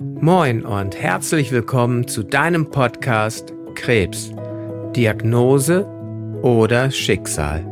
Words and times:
Moin 0.00 0.64
und 0.64 0.94
herzlich 0.94 1.50
willkommen 1.50 2.06
zu 2.06 2.22
deinem 2.22 2.70
Podcast 2.70 3.52
Krebs, 3.74 4.30
Diagnose 4.94 5.84
oder 6.40 6.92
Schicksal. 6.92 7.64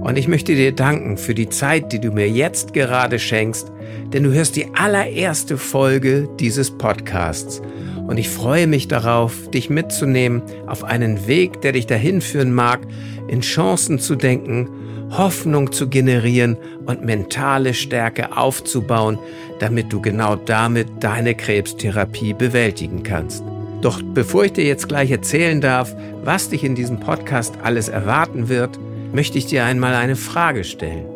Und 0.00 0.18
ich 0.18 0.26
möchte 0.26 0.56
dir 0.56 0.72
danken 0.72 1.16
für 1.16 1.36
die 1.36 1.48
Zeit, 1.48 1.92
die 1.92 2.00
du 2.00 2.10
mir 2.10 2.28
jetzt 2.28 2.72
gerade 2.74 3.20
schenkst, 3.20 3.70
denn 4.12 4.24
du 4.24 4.32
hörst 4.32 4.56
die 4.56 4.66
allererste 4.74 5.56
Folge 5.56 6.28
dieses 6.40 6.76
Podcasts. 6.76 7.62
Und 8.08 8.18
ich 8.18 8.28
freue 8.28 8.66
mich 8.66 8.88
darauf, 8.88 9.48
dich 9.52 9.70
mitzunehmen 9.70 10.42
auf 10.66 10.82
einen 10.82 11.28
Weg, 11.28 11.60
der 11.60 11.70
dich 11.70 11.86
dahin 11.86 12.20
führen 12.20 12.52
mag, 12.52 12.80
in 13.28 13.40
Chancen 13.40 14.00
zu 14.00 14.16
denken 14.16 14.68
Hoffnung 15.10 15.72
zu 15.72 15.88
generieren 15.88 16.56
und 16.86 17.04
mentale 17.04 17.74
Stärke 17.74 18.36
aufzubauen, 18.36 19.18
damit 19.58 19.92
du 19.92 20.00
genau 20.00 20.36
damit 20.36 20.88
deine 21.02 21.34
Krebstherapie 21.34 22.34
bewältigen 22.34 23.02
kannst. 23.02 23.42
Doch 23.80 24.02
bevor 24.02 24.44
ich 24.44 24.52
dir 24.54 24.64
jetzt 24.64 24.88
gleich 24.88 25.10
erzählen 25.10 25.60
darf, 25.60 25.94
was 26.24 26.48
dich 26.48 26.64
in 26.64 26.74
diesem 26.74 26.98
Podcast 26.98 27.58
alles 27.62 27.88
erwarten 27.88 28.48
wird, 28.48 28.78
möchte 29.12 29.38
ich 29.38 29.46
dir 29.46 29.64
einmal 29.64 29.94
eine 29.94 30.16
Frage 30.16 30.64
stellen. 30.64 31.06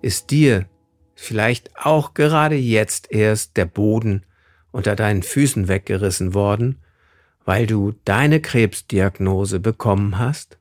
Ist 0.00 0.30
dir 0.30 0.66
vielleicht 1.14 1.76
auch 1.76 2.14
gerade 2.14 2.54
jetzt 2.54 3.10
erst 3.10 3.56
der 3.56 3.64
Boden 3.64 4.24
unter 4.70 4.94
deinen 4.94 5.24
Füßen 5.24 5.66
weggerissen 5.66 6.34
worden, 6.34 6.78
weil 7.44 7.66
du 7.66 7.94
deine 8.04 8.40
Krebsdiagnose 8.40 9.58
bekommen 9.58 10.18
hast? 10.18 10.58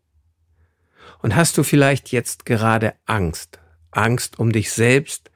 Und 1.22 1.36
hast 1.36 1.58
du 1.58 1.64
vielleicht 1.64 2.12
jetzt 2.12 2.46
gerade 2.46 2.94
Angst? 3.06 3.60
Angst 3.92 4.40
um 4.40 4.52
dich 4.52 4.72
selbst, 4.72 5.30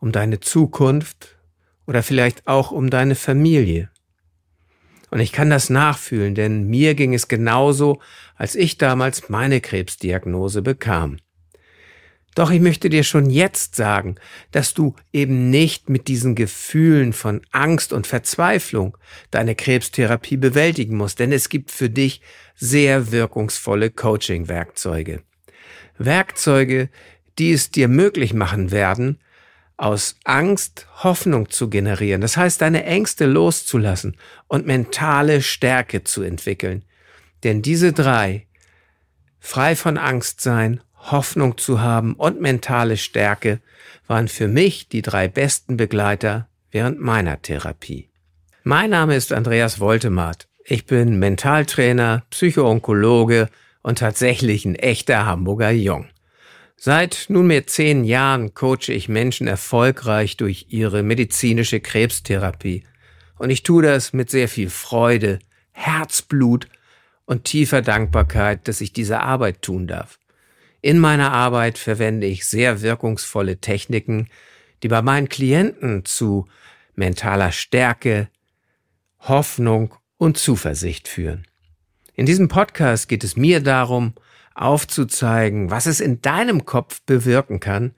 um 0.00 0.10
deine 0.12 0.40
Zukunft 0.40 1.38
oder 1.86 2.02
vielleicht 2.02 2.46
auch 2.48 2.72
um 2.72 2.90
deine 2.90 3.14
Familie? 3.14 3.90
Und 5.10 5.20
ich 5.20 5.32
kann 5.32 5.50
das 5.50 5.70
nachfühlen, 5.70 6.34
denn 6.34 6.64
mir 6.68 6.94
ging 6.94 7.14
es 7.14 7.28
genauso, 7.28 8.00
als 8.36 8.54
ich 8.54 8.78
damals 8.78 9.28
meine 9.28 9.60
Krebsdiagnose 9.60 10.62
bekam. 10.62 11.18
Doch 12.36 12.52
ich 12.52 12.60
möchte 12.60 12.88
dir 12.90 13.02
schon 13.02 13.28
jetzt 13.28 13.74
sagen, 13.74 14.14
dass 14.52 14.72
du 14.72 14.94
eben 15.12 15.50
nicht 15.50 15.88
mit 15.88 16.06
diesen 16.06 16.36
Gefühlen 16.36 17.12
von 17.12 17.42
Angst 17.50 17.92
und 17.92 18.06
Verzweiflung 18.06 18.96
deine 19.32 19.56
Krebstherapie 19.56 20.36
bewältigen 20.36 20.96
musst, 20.96 21.18
denn 21.18 21.32
es 21.32 21.48
gibt 21.48 21.72
für 21.72 21.90
dich 21.90 22.20
sehr 22.54 23.10
wirkungsvolle 23.10 23.90
Coaching-Werkzeuge. 23.90 25.22
Werkzeuge, 25.98 26.88
die 27.38 27.50
es 27.52 27.72
dir 27.72 27.88
möglich 27.88 28.32
machen 28.32 28.70
werden, 28.70 29.18
aus 29.80 30.16
Angst 30.24 30.86
Hoffnung 31.02 31.48
zu 31.48 31.70
generieren. 31.70 32.20
Das 32.20 32.36
heißt, 32.36 32.60
deine 32.60 32.84
Ängste 32.84 33.24
loszulassen 33.24 34.16
und 34.46 34.66
mentale 34.66 35.40
Stärke 35.40 36.04
zu 36.04 36.22
entwickeln. 36.22 36.84
Denn 37.44 37.62
diese 37.62 37.94
drei, 37.94 38.46
frei 39.38 39.74
von 39.76 39.96
Angst 39.96 40.42
sein, 40.42 40.82
Hoffnung 40.94 41.56
zu 41.56 41.80
haben 41.80 42.12
und 42.14 42.42
mentale 42.42 42.98
Stärke 42.98 43.60
waren 44.06 44.28
für 44.28 44.48
mich 44.48 44.88
die 44.88 45.00
drei 45.00 45.28
besten 45.28 45.78
Begleiter 45.78 46.46
während 46.70 47.00
meiner 47.00 47.40
Therapie. 47.40 48.10
Mein 48.62 48.90
Name 48.90 49.16
ist 49.16 49.32
Andreas 49.32 49.80
Woltemath. 49.80 50.46
Ich 50.62 50.84
bin 50.84 51.18
Mentaltrainer, 51.18 52.24
Psychoonkologe 52.28 53.48
und 53.82 53.98
tatsächlich 53.98 54.66
ein 54.66 54.74
echter 54.74 55.24
Hamburger 55.24 55.70
Jung. 55.70 56.08
Seit 56.82 57.26
nunmehr 57.28 57.66
zehn 57.66 58.04
Jahren 58.04 58.54
coache 58.54 58.88
ich 58.88 59.10
Menschen 59.10 59.46
erfolgreich 59.46 60.38
durch 60.38 60.68
ihre 60.70 61.02
medizinische 61.02 61.78
Krebstherapie. 61.78 62.84
Und 63.36 63.50
ich 63.50 63.62
tue 63.62 63.82
das 63.82 64.14
mit 64.14 64.30
sehr 64.30 64.48
viel 64.48 64.70
Freude, 64.70 65.40
Herzblut 65.72 66.68
und 67.26 67.44
tiefer 67.44 67.82
Dankbarkeit, 67.82 68.66
dass 68.66 68.80
ich 68.80 68.94
diese 68.94 69.20
Arbeit 69.20 69.60
tun 69.60 69.88
darf. 69.88 70.18
In 70.80 70.98
meiner 70.98 71.32
Arbeit 71.32 71.76
verwende 71.76 72.26
ich 72.26 72.46
sehr 72.46 72.80
wirkungsvolle 72.80 73.58
Techniken, 73.58 74.30
die 74.82 74.88
bei 74.88 75.02
meinen 75.02 75.28
Klienten 75.28 76.06
zu 76.06 76.46
mentaler 76.94 77.52
Stärke, 77.52 78.30
Hoffnung 79.18 79.94
und 80.16 80.38
Zuversicht 80.38 81.08
führen. 81.08 81.46
In 82.14 82.24
diesem 82.24 82.48
Podcast 82.48 83.06
geht 83.06 83.22
es 83.22 83.36
mir 83.36 83.60
darum, 83.60 84.14
aufzuzeigen, 84.60 85.70
was 85.70 85.86
es 85.86 86.00
in 86.00 86.20
deinem 86.20 86.64
Kopf 86.64 87.00
bewirken 87.02 87.60
kann, 87.60 87.94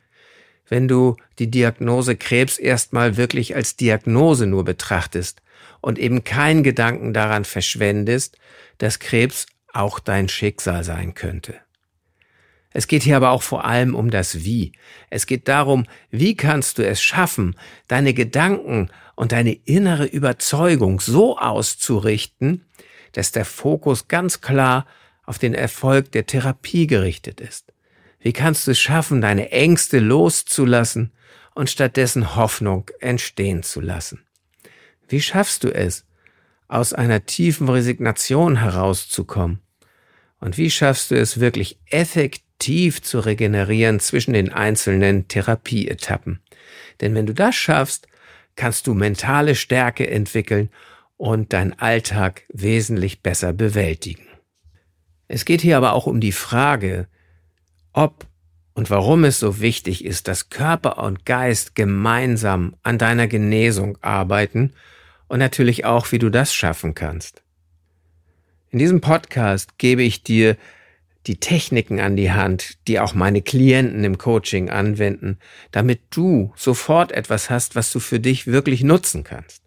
wenn 0.69 0.89
du 0.89 1.17
die 1.39 1.51
Diagnose 1.51 2.17
Krebs 2.17 2.59
erstmal 2.59 3.17
wirklich 3.17 3.55
als 3.55 3.77
Diagnose 3.77 4.47
nur 4.47 4.65
betrachtest 4.65 5.43
und 5.81 5.99
eben 5.99 6.25
keinen 6.25 6.63
Gedanken 6.63 7.13
daran 7.13 7.45
verschwendest, 7.45 8.39
dass 8.79 8.99
Krebs 8.99 9.47
auch 9.73 9.99
dein 9.99 10.29
Schicksal 10.29 10.85
sein 10.85 11.15
könnte. 11.15 11.57
Es 12.71 12.87
geht 12.87 13.03
hier 13.03 13.17
aber 13.17 13.31
auch 13.31 13.43
vor 13.43 13.65
allem 13.65 13.95
um 13.95 14.11
das 14.11 14.45
Wie. 14.45 14.73
Es 15.11 15.27
geht 15.27 15.49
darum, 15.49 15.85
wie 16.11 16.37
kannst 16.37 16.79
du 16.79 16.87
es 16.87 17.03
schaffen, 17.03 17.57
deine 17.87 18.15
Gedanken 18.15 18.89
und 19.15 19.33
deine 19.33 19.53
innere 19.53 20.07
Überzeugung 20.07 21.01
so 21.01 21.37
auszurichten, 21.37 22.65
dass 23.13 23.31
der 23.31 23.45
Fokus 23.45 24.09
ganz 24.09 24.41
klar 24.41 24.87
auf 25.25 25.39
den 25.39 25.55
Erfolg 25.55 26.13
der 26.13 26.27
Therapie 26.27 26.87
gerichtet 26.87 27.41
ist. 27.41 27.73
Wie 28.21 28.33
kannst 28.33 28.67
du 28.67 28.71
es 28.73 28.81
schaffen, 28.81 29.21
deine 29.21 29.51
Ängste 29.51 29.99
loszulassen 29.99 31.13
und 31.55 31.71
stattdessen 31.71 32.37
Hoffnung 32.37 32.91
entstehen 33.01 33.63
zu 33.63 33.81
lassen? 33.81 34.25
Wie 35.09 35.21
schaffst 35.21 35.65
du 35.65 35.75
es, 35.75 36.05
aus 36.69 36.93
einer 36.93 37.27
tiefen 37.27 37.69
Resignation 37.69 38.61
herauszukommen? 38.61 39.61
Und 40.41 40.59
wie 40.59 40.71
schaffst 40.71 41.11
du 41.11 41.17
es 41.17 41.39
wirklich 41.39 41.79
effektiv 41.91 43.03
zu 43.03 43.19
regenerieren 43.19 43.99
zwischen 43.99 44.35
den 44.35 44.53
einzelnen 44.53 45.27
Therapieetappen. 45.27 46.41
Denn 47.01 47.13
wenn 47.15 47.27
du 47.27 47.35
das 47.35 47.57
schaffst, 47.57 48.07
kannst 48.55 48.87
du 48.87 48.95
mentale 48.95 49.57
Stärke 49.57 50.09
entwickeln 50.09 50.71
und 51.17 51.53
deinen 51.53 51.77
Alltag 51.81 52.45
wesentlich 52.53 53.21
besser 53.21 53.53
bewältigen. 53.53 54.27
Es 55.29 55.45
geht 55.45 55.61
hier 55.61 55.77
aber 55.77 55.93
auch 55.93 56.07
um 56.07 56.21
die 56.21 56.33
Frage, 56.33 57.07
ob 57.93 58.27
und 58.75 58.91
warum 58.91 59.25
es 59.25 59.39
so 59.39 59.61
wichtig 59.61 60.05
ist, 60.05 60.29
dass 60.29 60.49
Körper 60.49 60.99
und 60.99 61.27
Geist 61.27 61.75
gemeinsam 61.75 62.75
an 62.83 62.99
deiner 62.99 63.27
Genesung 63.27 63.99
arbeiten 64.01 64.73
und 65.29 65.39
natürlich 65.39 65.85
auch, 65.85 66.13
wie 66.13 66.19
du 66.19 66.31
das 66.31 66.55
schaffen 66.55 66.95
kannst. 66.95 67.43
In 68.71 68.79
diesem 68.79 69.01
Podcast 69.01 69.79
gebe 69.79 70.03
ich 70.03 70.23
dir 70.23 70.57
die 71.27 71.37
Techniken 71.37 72.01
an 72.01 72.17
die 72.17 72.33
Hand, 72.33 72.79
die 72.89 72.99
auch 72.99 73.15
meine 73.15 73.43
Klienten 73.43 74.03
im 74.05 74.19
Coaching 74.19 74.71
anwenden, 74.71 75.39
damit 75.71 76.01
du 76.11 76.53
sofort 76.57 77.13
etwas 77.13 77.51
hast, 77.51 77.77
was 77.77 77.93
du 77.93 78.01
für 78.01 78.19
dich 78.19 78.47
wirklich 78.47 78.83
nutzen 78.83 79.23
kannst. 79.23 79.63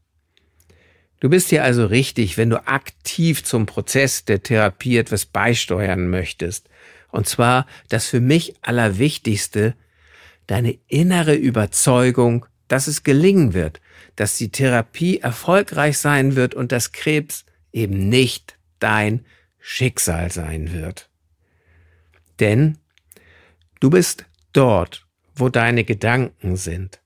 Du 1.20 1.30
bist 1.30 1.50
hier 1.50 1.64
also 1.64 1.86
richtig, 1.86 2.38
wenn 2.38 2.50
du 2.50 2.68
aktiv 2.68 3.44
zum 3.44 3.66
Prozess 3.66 4.26
der 4.26 4.44
Therapie 4.44 4.98
etwas 4.98 5.26
beisteuern 5.26 6.10
möchtest. 6.10 6.70
Und 7.12 7.28
zwar 7.28 7.66
das 7.90 8.08
für 8.08 8.20
mich 8.20 8.56
Allerwichtigste, 8.62 9.76
deine 10.48 10.78
innere 10.88 11.34
Überzeugung, 11.34 12.46
dass 12.68 12.88
es 12.88 13.04
gelingen 13.04 13.54
wird, 13.54 13.80
dass 14.16 14.38
die 14.38 14.50
Therapie 14.50 15.20
erfolgreich 15.20 15.98
sein 15.98 16.36
wird 16.36 16.54
und 16.54 16.72
dass 16.72 16.92
Krebs 16.92 17.46
eben 17.72 18.10
nicht 18.10 18.58
dein 18.80 19.26
Schicksal 19.60 20.32
sein 20.32 20.74
wird. 20.74 21.10
Denn 22.40 22.78
du 23.80 23.90
bist 23.90 24.26
dort, 24.54 25.06
wo 25.36 25.50
deine 25.50 25.84
Gedanken 25.84 26.56
sind. 26.56 27.00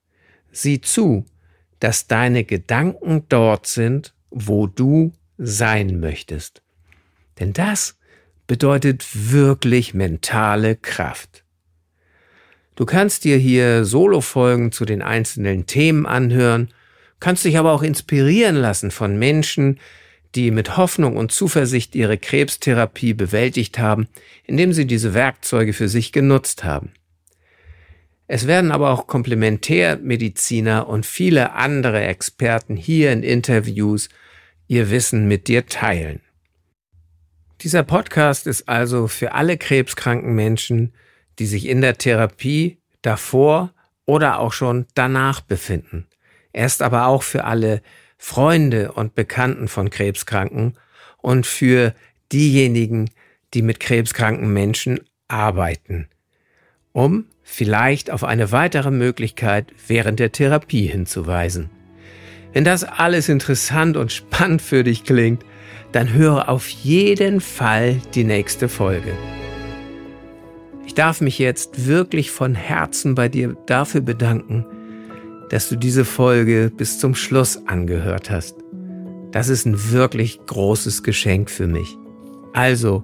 Sieh 0.51 0.81
zu, 0.81 1.25
dass 1.79 2.07
deine 2.07 2.43
Gedanken 2.43 3.23
dort 3.29 3.67
sind, 3.67 4.13
wo 4.29 4.67
du 4.67 5.13
sein 5.37 5.99
möchtest. 5.99 6.61
Denn 7.39 7.53
das 7.53 7.97
bedeutet 8.47 9.05
wirklich 9.31 9.93
mentale 9.93 10.75
Kraft. 10.75 11.43
Du 12.75 12.85
kannst 12.85 13.23
dir 13.23 13.37
hier 13.37 13.85
Solo-Folgen 13.85 14.71
zu 14.71 14.85
den 14.85 15.01
einzelnen 15.01 15.65
Themen 15.65 16.05
anhören, 16.05 16.69
kannst 17.19 17.45
dich 17.45 17.57
aber 17.57 17.73
auch 17.73 17.83
inspirieren 17.83 18.55
lassen 18.55 18.91
von 18.91 19.19
Menschen, 19.19 19.79
die 20.35 20.51
mit 20.51 20.77
Hoffnung 20.77 21.17
und 21.17 21.31
Zuversicht 21.31 21.95
ihre 21.95 22.17
Krebstherapie 22.17 23.13
bewältigt 23.13 23.79
haben, 23.79 24.07
indem 24.45 24.73
sie 24.73 24.85
diese 24.85 25.13
Werkzeuge 25.13 25.73
für 25.73 25.89
sich 25.89 26.11
genutzt 26.11 26.63
haben. 26.63 26.91
Es 28.31 28.45
werden 28.45 28.71
aber 28.71 28.91
auch 28.91 29.07
Komplementärmediziner 29.07 30.87
und 30.87 31.07
viele 31.07 31.53
andere 31.53 32.03
Experten 32.03 32.75
hier 32.75 33.11
in 33.11 33.23
Interviews 33.23 34.07
ihr 34.67 34.91
Wissen 34.91 35.27
mit 35.27 35.47
dir 35.47 35.65
teilen. 35.65 36.21
Dieser 37.61 37.81
Podcast 37.81 38.45
ist 38.45 38.69
also 38.69 39.07
für 39.07 39.31
alle 39.31 39.57
krebskranken 39.57 40.35
Menschen, 40.35 40.93
die 41.39 41.47
sich 41.47 41.65
in 41.67 41.81
der 41.81 41.97
Therapie 41.97 42.77
davor 43.01 43.73
oder 44.05 44.37
auch 44.37 44.53
schon 44.53 44.85
danach 44.93 45.41
befinden. 45.41 46.05
Er 46.53 46.67
ist 46.67 46.83
aber 46.83 47.07
auch 47.07 47.23
für 47.23 47.45
alle 47.45 47.81
Freunde 48.19 48.91
und 48.91 49.15
Bekannten 49.15 49.67
von 49.67 49.89
Krebskranken 49.89 50.77
und 51.17 51.47
für 51.47 51.95
diejenigen, 52.31 53.09
die 53.55 53.63
mit 53.63 53.79
krebskranken 53.79 54.53
Menschen 54.53 54.99
arbeiten, 55.27 56.09
um 56.93 57.25
vielleicht 57.43 58.11
auf 58.11 58.23
eine 58.23 58.51
weitere 58.51 58.91
Möglichkeit 58.91 59.67
während 59.87 60.19
der 60.19 60.31
Therapie 60.31 60.87
hinzuweisen. 60.87 61.69
Wenn 62.53 62.63
das 62.63 62.83
alles 62.83 63.29
interessant 63.29 63.97
und 63.97 64.11
spannend 64.11 64.61
für 64.61 64.83
dich 64.83 65.03
klingt, 65.03 65.43
dann 65.91 66.13
höre 66.13 66.49
auf 66.49 66.67
jeden 66.69 67.41
Fall 67.41 67.99
die 68.13 68.23
nächste 68.23 68.69
Folge. 68.69 69.13
Ich 70.85 70.93
darf 70.93 71.21
mich 71.21 71.39
jetzt 71.39 71.87
wirklich 71.87 72.31
von 72.31 72.55
Herzen 72.55 73.15
bei 73.15 73.29
dir 73.29 73.55
dafür 73.67 74.01
bedanken, 74.01 74.65
dass 75.49 75.69
du 75.69 75.75
diese 75.75 76.05
Folge 76.05 76.71
bis 76.75 76.99
zum 76.99 77.15
Schluss 77.15 77.67
angehört 77.67 78.29
hast. 78.29 78.55
Das 79.31 79.49
ist 79.49 79.65
ein 79.65 79.91
wirklich 79.91 80.39
großes 80.45 81.03
Geschenk 81.03 81.49
für 81.51 81.67
mich. 81.67 81.95
Also, 82.53 83.03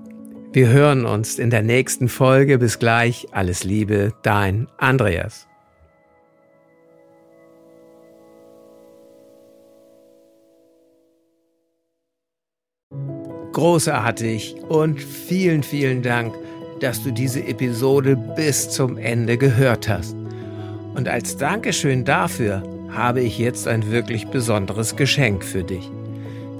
wir 0.55 0.69
hören 0.69 1.05
uns 1.05 1.37
in 1.37 1.49
der 1.49 1.63
nächsten 1.63 2.07
Folge. 2.07 2.57
Bis 2.57 2.79
gleich. 2.79 3.27
Alles 3.31 3.65
Liebe, 3.65 4.13
dein 4.23 4.67
Andreas. 4.77 5.47
Großartig 13.51 14.55
und 14.69 15.01
vielen, 15.01 15.61
vielen 15.61 16.01
Dank, 16.01 16.33
dass 16.79 17.03
du 17.03 17.11
diese 17.11 17.45
Episode 17.45 18.15
bis 18.15 18.69
zum 18.69 18.97
Ende 18.97 19.37
gehört 19.37 19.89
hast. 19.89 20.15
Und 20.93 21.09
als 21.09 21.35
Dankeschön 21.35 22.05
dafür 22.05 22.63
habe 22.91 23.19
ich 23.19 23.37
jetzt 23.39 23.67
ein 23.67 23.91
wirklich 23.91 24.27
besonderes 24.27 24.95
Geschenk 24.95 25.43
für 25.43 25.63
dich. 25.63 25.91